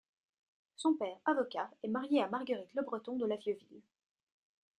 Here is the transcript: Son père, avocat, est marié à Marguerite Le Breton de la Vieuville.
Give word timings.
Son 0.77 0.95
père, 0.95 1.19
avocat, 1.25 1.69
est 1.83 1.87
marié 1.87 2.23
à 2.23 2.27
Marguerite 2.27 2.73
Le 2.73 2.81
Breton 2.81 3.17
de 3.17 3.25
la 3.27 3.35
Vieuville. 3.35 3.83